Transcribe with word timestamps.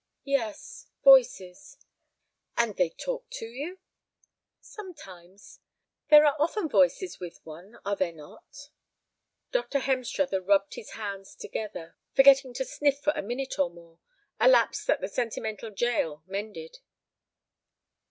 "Yes, 0.25 0.87
voices." 1.03 1.77
"And 2.57 2.75
they 2.75 2.89
talk 2.89 3.29
to 3.33 3.45
you?" 3.45 3.77
"Sometimes. 4.59 5.59
There 6.09 6.25
are 6.25 6.35
often 6.39 6.67
voices 6.67 7.19
with 7.19 7.39
one, 7.45 7.77
are 7.85 7.95
there 7.95 8.11
not?" 8.11 8.71
Dr. 9.51 9.77
Hemstruther 9.77 10.41
rubbed 10.41 10.73
his 10.73 10.93
hands 10.93 11.35
together, 11.35 11.95
forgetting 12.15 12.55
to 12.55 12.65
sniff 12.65 12.97
for 12.99 13.13
a 13.15 13.21
minute 13.21 13.59
or 13.59 13.69
more, 13.69 13.99
a 14.39 14.47
lapse 14.47 14.83
that 14.85 15.01
the 15.01 15.07
sentimental 15.07 15.71
Jael 15.71 16.23
mended. 16.25 16.79